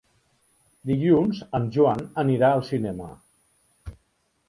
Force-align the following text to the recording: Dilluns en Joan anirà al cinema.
Dilluns 0.91 1.43
en 1.59 1.69
Joan 1.77 2.03
anirà 2.25 2.53
al 2.57 2.67
cinema. 2.73 3.15